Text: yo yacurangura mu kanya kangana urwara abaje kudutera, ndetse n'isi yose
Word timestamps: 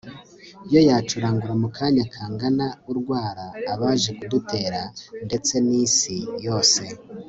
yo 0.73 0.79
yacurangura 0.87 1.53
mu 1.61 1.69
kanya 1.77 2.03
kangana 2.13 2.67
urwara 2.89 3.45
abaje 3.73 4.09
kudutera, 4.17 4.81
ndetse 5.25 5.53
n'isi 5.67 6.15
yose 6.47 6.83